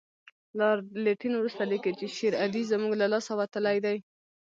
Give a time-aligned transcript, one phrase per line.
[0.59, 3.97] لارډ لیټن وروسته لیکي چې شېر علي زموږ له لاسه وتلی دی.